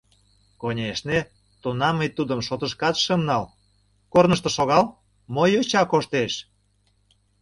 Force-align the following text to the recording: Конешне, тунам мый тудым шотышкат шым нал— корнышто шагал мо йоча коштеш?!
Конешне, 0.61 1.19
тунам 1.61 1.95
мый 1.99 2.09
тудым 2.17 2.39
шотышкат 2.47 2.95
шым 3.03 3.21
нал— 3.29 3.43
корнышто 4.13 4.49
шагал 4.55 4.85
мо 5.33 5.43
йоча 5.53 5.81
коштеш?! 5.91 6.33